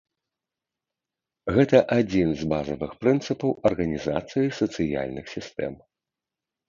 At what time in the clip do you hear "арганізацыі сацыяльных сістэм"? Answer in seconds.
3.71-5.73